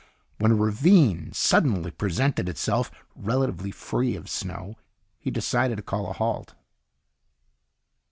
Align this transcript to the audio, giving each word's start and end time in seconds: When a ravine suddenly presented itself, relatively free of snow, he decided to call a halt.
When 0.39 0.51
a 0.51 0.55
ravine 0.55 1.31
suddenly 1.31 1.91
presented 1.91 2.49
itself, 2.49 2.89
relatively 3.15 3.69
free 3.69 4.15
of 4.15 4.31
snow, 4.31 4.77
he 5.19 5.29
decided 5.29 5.75
to 5.77 5.83
call 5.83 6.09
a 6.09 6.13
halt. 6.13 6.55